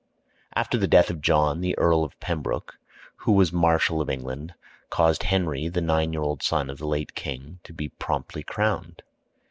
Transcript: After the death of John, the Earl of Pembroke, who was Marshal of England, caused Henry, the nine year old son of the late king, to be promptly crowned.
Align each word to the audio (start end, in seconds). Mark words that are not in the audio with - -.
After 0.55 0.79
the 0.79 0.87
death 0.87 1.11
of 1.11 1.21
John, 1.21 1.61
the 1.61 1.77
Earl 1.77 2.03
of 2.03 2.19
Pembroke, 2.19 2.79
who 3.17 3.33
was 3.33 3.53
Marshal 3.53 4.01
of 4.01 4.09
England, 4.09 4.55
caused 4.89 5.21
Henry, 5.21 5.67
the 5.67 5.79
nine 5.79 6.11
year 6.11 6.23
old 6.23 6.41
son 6.41 6.71
of 6.71 6.79
the 6.79 6.87
late 6.87 7.13
king, 7.13 7.59
to 7.63 7.71
be 7.71 7.89
promptly 7.89 8.41
crowned. 8.41 9.03